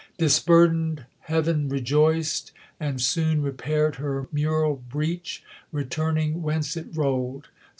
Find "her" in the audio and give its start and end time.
3.97-4.27